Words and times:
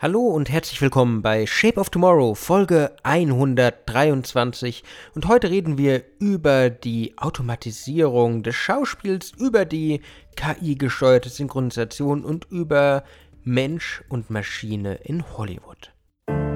Hallo 0.00 0.20
und 0.20 0.48
herzlich 0.48 0.80
willkommen 0.80 1.22
bei 1.22 1.44
Shape 1.44 1.80
of 1.80 1.90
Tomorrow, 1.90 2.36
Folge 2.36 2.94
123. 3.02 4.84
Und 5.16 5.26
heute 5.26 5.50
reden 5.50 5.76
wir 5.76 6.04
über 6.20 6.70
die 6.70 7.14
Automatisierung 7.18 8.44
des 8.44 8.54
Schauspiels, 8.54 9.32
über 9.36 9.64
die 9.64 10.00
KI-gesteuerte 10.36 11.30
Synchronisation 11.30 12.24
und 12.24 12.46
über 12.48 13.02
Mensch 13.42 14.04
und 14.08 14.30
Maschine 14.30 15.00
in 15.02 15.24
Hollywood. 15.36 15.92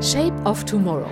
Shape 0.01 0.41
of 0.45 0.65
Tomorrow, 0.65 1.11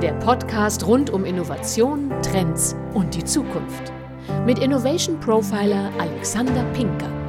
der 0.00 0.14
Podcast 0.14 0.86
rund 0.86 1.10
um 1.10 1.26
Innovation, 1.26 2.10
Trends 2.22 2.74
und 2.94 3.14
die 3.14 3.24
Zukunft. 3.24 3.92
Mit 4.46 4.60
Innovation 4.60 5.20
Profiler 5.20 5.92
Alexander 5.98 6.64
Pinker. 6.72 7.23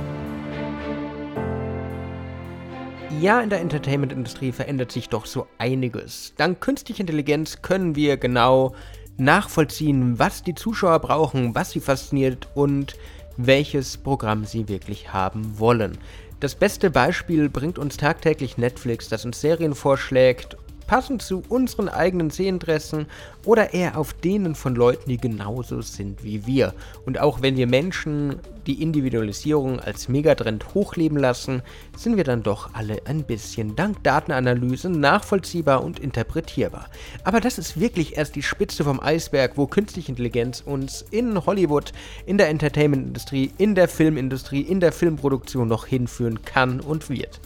Ja, 3.21 3.39
in 3.39 3.49
der 3.49 3.61
Entertainment-Industrie 3.61 4.51
verändert 4.51 4.91
sich 4.91 5.09
doch 5.09 5.25
so 5.25 5.47
einiges. 5.57 6.33
Dank 6.37 6.59
künstlicher 6.59 7.01
Intelligenz 7.01 7.61
können 7.61 7.95
wir 7.95 8.17
genau 8.17 8.75
nachvollziehen, 9.17 10.19
was 10.19 10.43
die 10.43 10.53
Zuschauer 10.53 10.99
brauchen, 10.99 11.55
was 11.55 11.71
sie 11.71 11.79
fasziniert 11.79 12.49
und 12.55 12.95
welches 13.37 13.97
Programm 13.97 14.43
sie 14.45 14.67
wirklich 14.67 15.13
haben 15.13 15.57
wollen. 15.59 15.97
Das 16.41 16.55
beste 16.55 16.91
Beispiel 16.91 17.47
bringt 17.49 17.79
uns 17.79 17.97
tagtäglich 17.97 18.57
Netflix, 18.57 19.07
das 19.07 19.23
uns 19.23 19.39
Serien 19.39 19.75
vorschlägt 19.75 20.57
passend 20.87 21.21
zu 21.21 21.43
unseren 21.49 21.89
eigenen 21.89 22.29
Sehninteressen 22.29 23.07
oder 23.45 23.73
eher 23.73 23.97
auf 23.97 24.13
denen 24.13 24.55
von 24.55 24.75
Leuten, 24.75 25.09
die 25.09 25.17
genauso 25.17 25.81
sind 25.81 26.23
wie 26.23 26.45
wir. 26.45 26.73
Und 27.05 27.19
auch 27.19 27.41
wenn 27.41 27.57
wir 27.57 27.67
Menschen 27.67 28.39
die 28.65 28.81
Individualisierung 28.81 29.79
als 29.79 30.09
Megatrend 30.09 30.73
hochleben 30.73 31.17
lassen, 31.17 31.61
sind 31.95 32.17
wir 32.17 32.23
dann 32.23 32.43
doch 32.43 32.73
alle 32.73 33.01
ein 33.05 33.23
bisschen 33.23 33.75
dank 33.75 34.03
Datenanalyse 34.03 34.89
nachvollziehbar 34.89 35.83
und 35.83 35.99
interpretierbar. 35.99 36.87
Aber 37.23 37.41
das 37.41 37.57
ist 37.57 37.79
wirklich 37.79 38.17
erst 38.17 38.35
die 38.35 38.43
Spitze 38.43 38.83
vom 38.83 38.99
Eisberg, 38.99 39.57
wo 39.57 39.67
künstliche 39.67 40.09
Intelligenz 40.09 40.61
uns 40.65 41.05
in 41.11 41.45
Hollywood, 41.45 41.91
in 42.25 42.37
der 42.37 42.49
Entertainment-Industrie, 42.49 43.51
in 43.57 43.75
der 43.75 43.87
Filmindustrie, 43.87 44.61
in 44.61 44.79
der 44.79 44.91
Filmproduktion 44.91 45.67
noch 45.67 45.85
hinführen 45.85 46.43
kann 46.43 46.79
und 46.79 47.09
wird. 47.09 47.39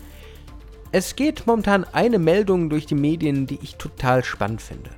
Es 0.91 1.15
geht 1.15 1.45
momentan 1.45 1.85
eine 1.91 2.17
Meldung 2.17 2.71
durch 2.71 2.87
die 2.87 2.95
Medien, 2.95 3.45
die 3.45 3.59
ich 3.61 3.75
total 3.75 4.23
spannend 4.23 4.59
finde. 4.59 4.89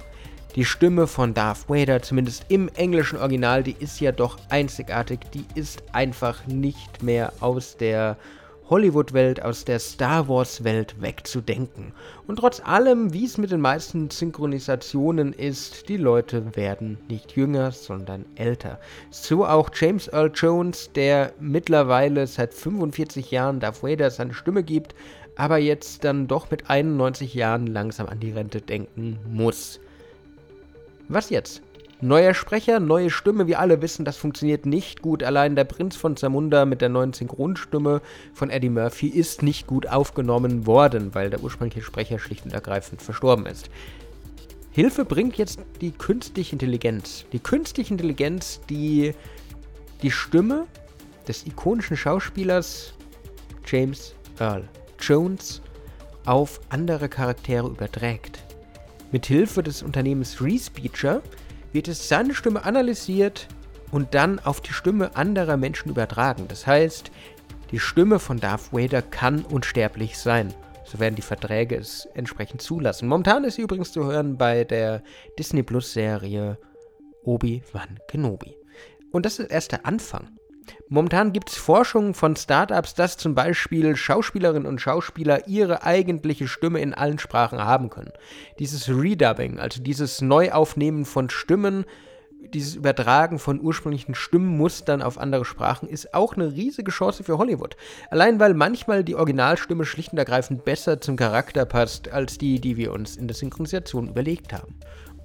Die 0.55 0.63
Stimme 0.63 1.05
von 1.05 1.33
Darth 1.33 1.69
Vader, 1.69 2.01
zumindest 2.01 2.45
im 2.47 2.69
englischen 2.69 3.19
Original, 3.19 3.61
die 3.61 3.75
ist 3.77 3.99
ja 3.99 4.13
doch 4.13 4.37
einzigartig. 4.47 5.19
Die 5.33 5.43
ist 5.53 5.83
einfach 5.91 6.47
nicht 6.47 7.03
mehr 7.03 7.33
aus 7.41 7.75
der 7.75 8.15
Hollywood-Welt, 8.69 9.43
aus 9.43 9.65
der 9.65 9.79
Star 9.79 10.29
Wars-Welt 10.29 11.01
wegzudenken. 11.01 11.91
Und 12.25 12.37
trotz 12.37 12.61
allem, 12.61 13.11
wie 13.11 13.25
es 13.25 13.37
mit 13.37 13.51
den 13.51 13.59
meisten 13.59 14.09
Synchronisationen 14.09 15.33
ist, 15.33 15.89
die 15.89 15.97
Leute 15.97 16.55
werden 16.55 16.97
nicht 17.09 17.35
jünger, 17.35 17.73
sondern 17.73 18.23
älter. 18.35 18.79
So 19.09 19.45
auch 19.45 19.71
James 19.73 20.07
Earl 20.07 20.31
Jones, 20.33 20.89
der 20.95 21.33
mittlerweile 21.37 22.25
seit 22.27 22.53
45 22.53 23.29
Jahren 23.29 23.59
Darth 23.59 23.83
Vader 23.83 24.09
seine 24.09 24.33
Stimme 24.33 24.63
gibt, 24.63 24.95
aber 25.35 25.57
jetzt 25.57 26.03
dann 26.03 26.27
doch 26.27 26.51
mit 26.51 26.69
91 26.69 27.33
Jahren 27.33 27.67
langsam 27.67 28.07
an 28.07 28.19
die 28.19 28.31
Rente 28.31 28.61
denken 28.61 29.19
muss. 29.29 29.79
Was 31.07 31.29
jetzt? 31.29 31.61
Neuer 32.03 32.33
Sprecher, 32.33 32.79
neue 32.79 33.11
Stimme, 33.11 33.45
wir 33.45 33.59
alle 33.59 33.83
wissen, 33.83 34.05
das 34.05 34.17
funktioniert 34.17 34.65
nicht 34.65 35.03
gut. 35.03 35.21
Allein 35.21 35.55
der 35.55 35.65
Prinz 35.65 35.95
von 35.95 36.17
Zamunda 36.17 36.65
mit 36.65 36.81
der 36.81 36.89
neuen 36.89 37.13
Synchronstimme 37.13 38.01
von 38.33 38.49
Eddie 38.49 38.69
Murphy 38.69 39.07
ist 39.07 39.43
nicht 39.43 39.67
gut 39.67 39.87
aufgenommen 39.87 40.65
worden, 40.65 41.13
weil 41.13 41.29
der 41.29 41.43
ursprüngliche 41.43 41.83
Sprecher 41.85 42.17
schlicht 42.17 42.43
und 42.43 42.53
ergreifend 42.53 43.03
verstorben 43.03 43.45
ist. 43.45 43.69
Hilfe 44.71 45.05
bringt 45.05 45.37
jetzt 45.37 45.59
die 45.79 45.91
künstliche 45.91 46.53
Intelligenz. 46.53 47.25
Die 47.33 47.39
künstliche 47.39 47.93
Intelligenz, 47.93 48.61
die 48.67 49.13
die 50.01 50.11
Stimme 50.11 50.65
des 51.27 51.45
ikonischen 51.45 51.97
Schauspielers 51.97 52.93
James 53.67 54.15
Earl 54.39 54.67
Jones 55.01 55.61
auf 56.25 56.61
andere 56.69 57.09
Charaktere 57.09 57.67
überträgt. 57.67 58.43
Mithilfe 59.11 59.63
des 59.63 59.83
Unternehmens 59.83 60.41
Respeecher 60.41 61.21
wird 61.73 61.87
es 61.87 62.07
seine 62.07 62.33
Stimme 62.33 62.63
analysiert 62.63 63.47
und 63.91 64.13
dann 64.13 64.39
auf 64.39 64.61
die 64.61 64.73
Stimme 64.73 65.15
anderer 65.15 65.57
Menschen 65.57 65.89
übertragen. 65.89 66.45
Das 66.47 66.65
heißt, 66.65 67.11
die 67.71 67.79
Stimme 67.79 68.19
von 68.19 68.39
Darth 68.39 68.73
Vader 68.73 69.01
kann 69.01 69.43
unsterblich 69.43 70.17
sein. 70.17 70.53
So 70.85 70.99
werden 70.99 71.15
die 71.15 71.21
Verträge 71.21 71.75
es 71.75 72.07
entsprechend 72.13 72.61
zulassen. 72.61 73.07
Momentan 73.07 73.43
ist 73.43 73.55
sie 73.55 73.61
übrigens 73.61 73.91
zu 73.91 74.03
hören 74.05 74.37
bei 74.37 74.63
der 74.63 75.03
Disney 75.37 75.63
Plus 75.63 75.93
Serie 75.93 76.57
Obi-Wan 77.23 77.99
Kenobi. 78.07 78.55
Und 79.11 79.25
das 79.25 79.39
ist 79.39 79.51
erst 79.51 79.71
der 79.71 79.85
Anfang. 79.85 80.29
Momentan 80.89 81.33
gibt 81.33 81.49
es 81.49 81.57
Forschung 81.57 82.13
von 82.13 82.35
Startups, 82.35 82.93
dass 82.93 83.17
zum 83.17 83.35
Beispiel 83.35 83.95
Schauspielerinnen 83.95 84.67
und 84.67 84.81
Schauspieler 84.81 85.47
ihre 85.47 85.83
eigentliche 85.83 86.47
Stimme 86.47 86.81
in 86.81 86.93
allen 86.93 87.19
Sprachen 87.19 87.59
haben 87.59 87.89
können. 87.89 88.11
Dieses 88.59 88.89
Redubbing, 88.89 89.59
also 89.59 89.81
dieses 89.81 90.21
Neuaufnehmen 90.21 91.05
von 91.05 91.29
Stimmen, 91.29 91.85
dieses 92.53 92.75
Übertragen 92.75 93.39
von 93.39 93.61
ursprünglichen 93.61 94.15
Stimmenmustern 94.15 95.01
auf 95.01 95.17
andere 95.17 95.45
Sprachen 95.45 95.87
ist 95.87 96.13
auch 96.13 96.33
eine 96.35 96.51
riesige 96.51 96.91
Chance 96.91 97.23
für 97.23 97.37
Hollywood. 97.37 97.77
Allein 98.09 98.39
weil 98.39 98.53
manchmal 98.53 99.03
die 99.03 99.15
Originalstimme 99.15 99.85
schlicht 99.85 100.11
und 100.11 100.17
ergreifend 100.17 100.65
besser 100.65 100.99
zum 100.99 101.15
Charakter 101.15 101.65
passt 101.65 102.11
als 102.11 102.37
die, 102.37 102.59
die 102.59 102.77
wir 102.77 102.91
uns 102.91 103.15
in 103.15 103.27
der 103.27 103.35
Synchronisation 103.35 104.09
überlegt 104.09 104.53
haben. 104.53 104.75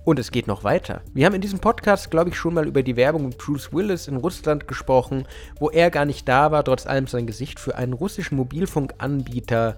Und 0.07 0.21
es 0.21 0.31
geht 0.31 0.47
noch 0.47 0.63
weiter. 0.63 1.03
Wir 1.15 1.27
haben 1.27 1.35
in 1.35 1.41
diesem 1.41 1.59
Podcast, 1.59 2.13
glaube 2.13 2.31
ich, 2.31 2.37
schon 2.37 2.55
mal 2.55 2.69
über 2.69 2.85
die 2.85 2.95
Werbung 2.95 3.27
mit 3.27 3.39
Bruce 3.39 3.73
Willis 3.73 4.07
in 4.07 4.15
Russland 4.15 4.69
gesprochen, 4.69 5.27
wo 5.59 5.69
er 5.69 5.91
gar 5.91 6.05
nicht 6.05 6.29
da 6.29 6.53
war, 6.53 6.63
trotz 6.63 6.87
allem 6.87 7.09
sein 7.09 7.27
Gesicht 7.27 7.59
für 7.59 7.75
einen 7.75 7.93
russischen 7.93 8.37
Mobilfunkanbieter 8.37 9.77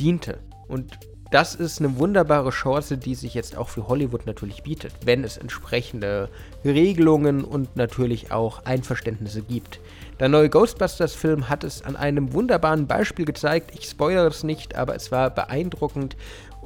diente. 0.00 0.38
Und 0.66 0.98
das 1.30 1.54
ist 1.54 1.80
eine 1.80 1.98
wunderbare 1.98 2.50
Chance, 2.50 2.96
die 2.96 3.14
sich 3.14 3.34
jetzt 3.34 3.54
auch 3.54 3.68
für 3.68 3.86
Hollywood 3.86 4.24
natürlich 4.24 4.62
bietet, 4.62 4.94
wenn 5.04 5.24
es 5.24 5.36
entsprechende 5.36 6.30
Regelungen 6.64 7.44
und 7.44 7.76
natürlich 7.76 8.32
auch 8.32 8.64
Einverständnisse 8.64 9.42
gibt. 9.42 9.80
Der 10.20 10.30
neue 10.30 10.48
Ghostbusters-Film 10.48 11.50
hat 11.50 11.64
es 11.64 11.82
an 11.82 11.96
einem 11.96 12.32
wunderbaren 12.32 12.86
Beispiel 12.86 13.26
gezeigt. 13.26 13.72
Ich 13.78 13.90
spoilere 13.90 14.28
es 14.28 14.42
nicht, 14.42 14.74
aber 14.74 14.94
es 14.94 15.12
war 15.12 15.28
beeindruckend 15.28 16.16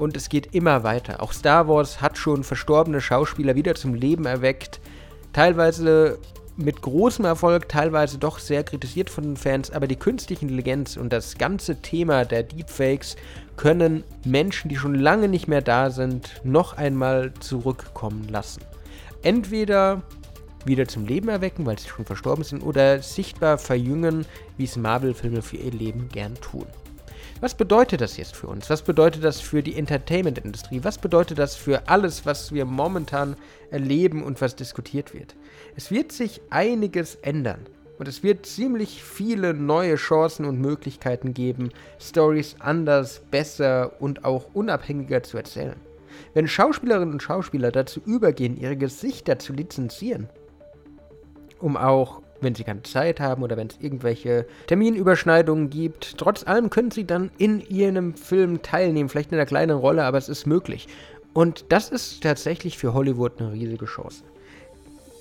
und 0.00 0.16
es 0.16 0.28
geht 0.28 0.54
immer 0.54 0.82
weiter. 0.82 1.22
Auch 1.22 1.32
Star 1.32 1.68
Wars 1.68 2.00
hat 2.00 2.16
schon 2.16 2.42
verstorbene 2.42 3.00
Schauspieler 3.00 3.54
wieder 3.54 3.74
zum 3.74 3.94
Leben 3.94 4.24
erweckt. 4.24 4.80
Teilweise 5.32 6.18
mit 6.56 6.80
großem 6.82 7.24
Erfolg, 7.24 7.68
teilweise 7.68 8.18
doch 8.18 8.38
sehr 8.38 8.64
kritisiert 8.64 9.10
von 9.10 9.24
den 9.24 9.36
Fans, 9.36 9.70
aber 9.70 9.86
die 9.86 9.96
künstliche 9.96 10.42
Intelligenz 10.42 10.96
und 10.96 11.12
das 11.12 11.38
ganze 11.38 11.80
Thema 11.82 12.24
der 12.24 12.42
Deepfakes 12.42 13.16
können 13.56 14.04
Menschen, 14.24 14.68
die 14.68 14.76
schon 14.76 14.94
lange 14.94 15.28
nicht 15.28 15.48
mehr 15.48 15.62
da 15.62 15.90
sind, 15.90 16.40
noch 16.44 16.76
einmal 16.76 17.32
zurückkommen 17.40 18.26
lassen. 18.28 18.62
Entweder 19.22 20.02
wieder 20.64 20.88
zum 20.88 21.06
Leben 21.06 21.28
erwecken, 21.28 21.66
weil 21.66 21.78
sie 21.78 21.88
schon 21.88 22.04
verstorben 22.04 22.44
sind, 22.44 22.62
oder 22.62 23.02
sichtbar 23.02 23.58
verjüngen, 23.58 24.26
wie 24.56 24.64
es 24.64 24.76
Marvel-Filme 24.76 25.42
für 25.42 25.56
ihr 25.56 25.72
Leben 25.72 26.08
gern 26.08 26.34
tun. 26.36 26.66
Was 27.40 27.54
bedeutet 27.54 28.02
das 28.02 28.18
jetzt 28.18 28.36
für 28.36 28.48
uns? 28.48 28.68
Was 28.68 28.82
bedeutet 28.82 29.24
das 29.24 29.40
für 29.40 29.62
die 29.62 29.74
Entertainment-Industrie? 29.76 30.84
Was 30.84 30.98
bedeutet 30.98 31.38
das 31.38 31.56
für 31.56 31.88
alles, 31.88 32.26
was 32.26 32.52
wir 32.52 32.66
momentan 32.66 33.34
erleben 33.70 34.22
und 34.22 34.42
was 34.42 34.56
diskutiert 34.56 35.14
wird? 35.14 35.36
Es 35.74 35.90
wird 35.90 36.12
sich 36.12 36.42
einiges 36.50 37.14
ändern. 37.14 37.60
Und 37.98 38.08
es 38.08 38.22
wird 38.22 38.44
ziemlich 38.44 39.02
viele 39.02 39.54
neue 39.54 39.96
Chancen 39.96 40.44
und 40.44 40.60
Möglichkeiten 40.60 41.32
geben, 41.32 41.70
Stories 41.98 42.56
anders, 42.58 43.22
besser 43.30 43.92
und 44.00 44.26
auch 44.26 44.54
unabhängiger 44.54 45.22
zu 45.22 45.38
erzählen. 45.38 45.76
Wenn 46.34 46.46
Schauspielerinnen 46.46 47.12
und 47.12 47.22
Schauspieler 47.22 47.70
dazu 47.72 48.00
übergehen, 48.04 48.58
ihre 48.58 48.76
Gesichter 48.76 49.38
zu 49.38 49.54
lizenzieren, 49.54 50.28
um 51.58 51.78
auch 51.78 52.20
wenn 52.42 52.54
sie 52.54 52.64
keine 52.64 52.82
Zeit 52.82 53.20
haben 53.20 53.42
oder 53.42 53.56
wenn 53.56 53.68
es 53.68 53.76
irgendwelche 53.80 54.46
Terminüberschneidungen 54.66 55.70
gibt. 55.70 56.18
Trotz 56.18 56.46
allem 56.46 56.70
können 56.70 56.90
sie 56.90 57.04
dann 57.04 57.30
in 57.38 57.60
ihrem 57.68 58.14
Film 58.14 58.62
teilnehmen, 58.62 59.08
vielleicht 59.08 59.32
in 59.32 59.38
einer 59.38 59.46
kleinen 59.46 59.76
Rolle, 59.76 60.04
aber 60.04 60.18
es 60.18 60.28
ist 60.28 60.46
möglich. 60.46 60.88
Und 61.32 61.66
das 61.68 61.90
ist 61.90 62.22
tatsächlich 62.22 62.78
für 62.78 62.94
Hollywood 62.94 63.40
eine 63.40 63.52
riesige 63.52 63.86
Chance. 63.86 64.22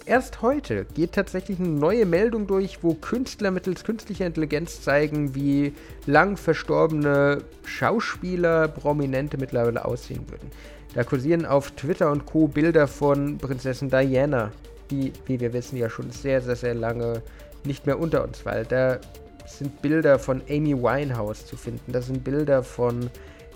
Erst 0.06 0.42
heute 0.42 0.86
geht 0.96 1.12
tatsächlich 1.12 1.60
eine 1.60 1.68
neue 1.68 2.08
Meldung 2.08 2.48
durch, 2.48 2.84
wo 2.84 2.96
Künstler 2.96 3.52
mittels 3.52 3.84
künstlicher 3.84 4.26
Intelligenz 4.26 4.82
zeigen, 4.82 5.36
wie 5.36 5.74
lang 6.08 6.36
verstorbene 6.36 7.44
Schauspieler, 7.64 8.70
Prominente 8.70 9.38
mittlerweile 9.38 9.86
aussehen 9.86 10.26
würden. 10.28 10.50
Da 10.96 11.04
kursieren 11.04 11.46
auf 11.46 11.70
Twitter 11.72 12.12
und 12.12 12.26
Co. 12.26 12.48
Bilder 12.48 12.88
von 12.88 13.38
Prinzessin 13.38 13.92
Diana, 13.92 14.52
die, 14.92 15.14
wie 15.26 15.40
wir 15.40 15.54
wissen, 15.54 15.78
ja 15.78 15.90
schon 15.90 16.12
sehr, 16.12 16.42
sehr, 16.42 16.56
sehr 16.56 16.74
lange 16.74 17.22
nicht 17.64 17.86
mehr 17.86 18.00
unter 18.00 18.24
uns 18.24 18.46
war. 18.46 18.64
Da 18.64 19.00
sind 19.46 19.82
Bilder 19.82 20.20
von 20.20 20.42
Amy 20.50 20.76
Winehouse 20.76 21.46
zu 21.46 21.58
finden, 21.58 21.92
da 21.92 22.02
sind 22.02 22.24
Bilder 22.24 22.64
von 22.64 23.10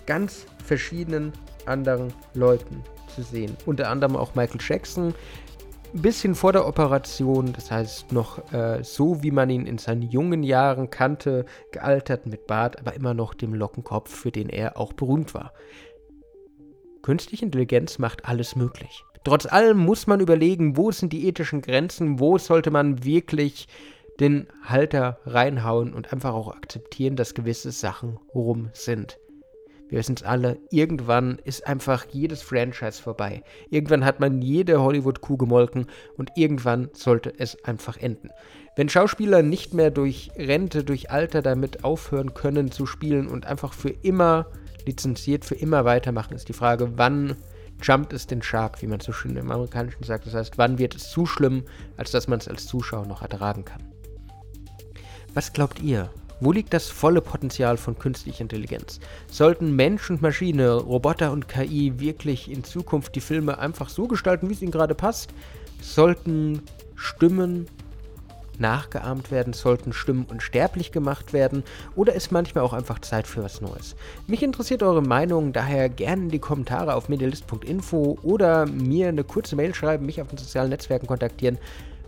ganz 0.06 0.46
verschiedenen 0.64 1.32
anderen 1.66 2.12
Leuten 2.34 2.82
zu 3.14 3.22
sehen. 3.22 3.56
Unter 3.64 3.88
anderem 3.88 4.16
auch 4.16 4.34
Michael 4.34 4.60
Jackson, 4.60 5.14
ein 5.94 6.02
bisschen 6.02 6.34
vor 6.34 6.52
der 6.52 6.66
Operation, 6.66 7.52
das 7.52 7.70
heißt 7.70 8.12
noch 8.12 8.52
äh, 8.52 8.82
so, 8.82 9.22
wie 9.22 9.30
man 9.30 9.48
ihn 9.48 9.66
in 9.66 9.78
seinen 9.78 10.02
jungen 10.02 10.42
Jahren 10.42 10.90
kannte, 10.90 11.44
gealtert 11.70 12.26
mit 12.26 12.48
Bart, 12.48 12.80
aber 12.80 12.94
immer 12.94 13.14
noch 13.14 13.32
dem 13.32 13.54
Lockenkopf, 13.54 14.12
für 14.12 14.32
den 14.32 14.48
er 14.48 14.76
auch 14.76 14.92
berühmt 14.92 15.34
war. 15.34 15.52
Künstliche 17.02 17.44
Intelligenz 17.44 17.98
macht 17.98 18.24
alles 18.24 18.56
möglich. 18.56 19.04
Trotz 19.24 19.46
allem 19.46 19.78
muss 19.78 20.06
man 20.06 20.20
überlegen, 20.20 20.76
wo 20.76 20.92
sind 20.92 21.12
die 21.12 21.26
ethischen 21.26 21.62
Grenzen, 21.62 22.20
wo 22.20 22.36
sollte 22.36 22.70
man 22.70 23.04
wirklich 23.04 23.66
den 24.20 24.46
Halter 24.62 25.18
reinhauen 25.24 25.94
und 25.94 26.12
einfach 26.12 26.34
auch 26.34 26.54
akzeptieren, 26.54 27.16
dass 27.16 27.34
gewisse 27.34 27.72
Sachen 27.72 28.18
rum 28.34 28.68
sind. 28.74 29.18
Wir 29.88 29.98
wissen 29.98 30.16
es 30.16 30.22
alle, 30.22 30.58
irgendwann 30.70 31.38
ist 31.44 31.66
einfach 31.66 32.06
jedes 32.10 32.42
Franchise 32.42 33.02
vorbei. 33.02 33.42
Irgendwann 33.70 34.04
hat 34.04 34.20
man 34.20 34.42
jede 34.42 34.80
Hollywood-Kuh 34.80 35.36
gemolken 35.36 35.86
und 36.16 36.30
irgendwann 36.36 36.90
sollte 36.92 37.32
es 37.38 37.62
einfach 37.64 37.96
enden. 37.96 38.30
Wenn 38.76 38.88
Schauspieler 38.88 39.42
nicht 39.42 39.72
mehr 39.72 39.90
durch 39.90 40.30
Rente, 40.36 40.84
durch 40.84 41.10
Alter 41.10 41.42
damit 41.42 41.84
aufhören 41.84 42.34
können 42.34 42.72
zu 42.72 42.86
spielen 42.86 43.28
und 43.28 43.46
einfach 43.46 43.72
für 43.72 43.90
immer 43.90 44.46
lizenziert, 44.84 45.44
für 45.44 45.54
immer 45.54 45.84
weitermachen, 45.84 46.34
ist 46.34 46.48
die 46.48 46.54
Frage, 46.54 46.92
wann 46.96 47.36
jumpt 47.82 48.12
es 48.12 48.26
den 48.26 48.42
Shark, 48.42 48.80
wie 48.82 48.86
man 48.86 49.00
so 49.00 49.12
schön 49.12 49.36
im 49.36 49.50
Amerikanischen 49.50 50.04
sagt. 50.04 50.26
Das 50.26 50.34
heißt, 50.34 50.58
wann 50.58 50.78
wird 50.78 50.94
es 50.94 51.10
zu 51.10 51.26
schlimm, 51.26 51.64
als 51.96 52.10
dass 52.10 52.28
man 52.28 52.38
es 52.38 52.48
als 52.48 52.66
Zuschauer 52.66 53.06
noch 53.06 53.22
ertragen 53.22 53.64
kann. 53.64 53.82
Was 55.34 55.52
glaubt 55.52 55.80
ihr? 55.80 56.10
Wo 56.40 56.52
liegt 56.52 56.74
das 56.74 56.88
volle 56.88 57.20
Potenzial 57.20 57.76
von 57.76 57.98
künstlicher 57.98 58.42
Intelligenz? 58.42 59.00
Sollten 59.30 59.74
Mensch 59.76 60.10
und 60.10 60.20
Maschine, 60.20 60.74
Roboter 60.74 61.32
und 61.32 61.48
KI 61.48 61.98
wirklich 61.98 62.50
in 62.50 62.64
Zukunft 62.64 63.14
die 63.14 63.20
Filme 63.20 63.58
einfach 63.58 63.88
so 63.88 64.06
gestalten, 64.06 64.48
wie 64.48 64.52
es 64.52 64.62
ihnen 64.62 64.72
gerade 64.72 64.94
passt? 64.94 65.32
Sollten 65.80 66.62
Stimmen 66.96 67.66
nachgeahmt 68.60 69.30
werden, 69.30 69.52
sollten 69.52 69.92
Stimmen 69.92 70.26
unsterblich 70.30 70.92
gemacht 70.92 71.32
werden 71.32 71.64
oder 71.96 72.14
ist 72.14 72.32
manchmal 72.32 72.64
auch 72.64 72.72
einfach 72.72 73.00
Zeit 73.00 73.26
für 73.26 73.42
was 73.42 73.60
Neues? 73.60 73.96
Mich 74.26 74.42
interessiert 74.42 74.82
eure 74.82 75.02
Meinung, 75.02 75.52
daher 75.52 75.88
gerne 75.88 76.22
in 76.22 76.28
die 76.30 76.38
Kommentare 76.38 76.94
auf 76.94 77.08
medialist.info 77.08 78.18
oder 78.22 78.66
mir 78.66 79.08
eine 79.08 79.24
kurze 79.24 79.56
Mail 79.56 79.74
schreiben, 79.74 80.06
mich 80.06 80.20
auf 80.20 80.28
den 80.28 80.38
sozialen 80.38 80.70
Netzwerken 80.70 81.06
kontaktieren. 81.06 81.58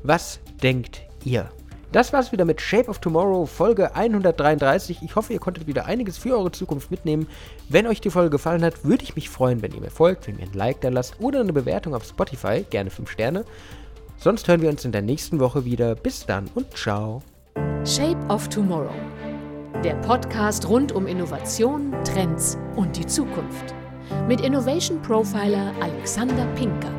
Was 0.03 0.41
denkt 0.63 1.03
ihr? 1.25 1.51
Das 1.93 2.13
war's 2.13 2.33
wieder 2.33 2.45
mit 2.45 2.61
Shape 2.61 2.91
of 2.91 2.99
Tomorrow, 2.99 3.47
Folge 3.47 3.95
133. 3.95 4.99
Ich 5.03 5.15
hoffe, 5.15 5.33
ihr 5.33 5.39
konntet 5.39 5.67
wieder 5.67 5.87
einiges 5.87 6.19
für 6.19 6.37
eure 6.37 6.51
Zukunft 6.51 6.91
mitnehmen. 6.91 7.29
Wenn 7.69 7.87
euch 7.87 8.01
die 8.01 8.11
Folge 8.11 8.31
gefallen 8.31 8.65
hat, 8.65 8.85
würde 8.85 9.05
ich 9.05 9.15
mich 9.15 9.31
freuen, 9.31 9.63
wenn 9.63 9.73
ihr 9.73 9.81
mir 9.81 9.91
folgt, 9.91 10.27
wenn 10.27 10.39
ihr 10.39 10.45
ein 10.45 10.53
Like 10.53 10.81
da 10.81 10.89
lasst 10.89 11.21
oder 11.21 11.41
eine 11.41 11.53
Bewertung 11.53 11.95
auf 11.95 12.05
Spotify, 12.05 12.67
gerne 12.69 12.91
5 12.91 13.11
Sterne. 13.11 13.45
Sonst 14.19 14.49
hören 14.49 14.63
wir 14.63 14.71
uns 14.71 14.85
in 14.85 14.93
der 14.93 15.03
nächsten 15.03 15.39
Woche 15.41 15.65
wieder. 15.65 15.95
Bis 15.95 16.27
dann 16.27 16.49
und 16.55 16.77
ciao. 16.77 17.23
Shape 17.85 18.19
of 18.29 18.49
Tomorrow. 18.49 18.91
Der 19.85 19.95
Podcast 19.97 20.69
rund 20.69 20.93
um 20.93 21.07
Innovation, 21.07 21.95
Trends 22.05 22.59
und 22.77 22.97
die 22.97 23.07
Zukunft. 23.07 23.75
Mit 24.27 24.41
Innovation 24.41 25.01
Profiler 25.03 25.73
Alexander 25.81 26.47
Pinker. 26.57 26.96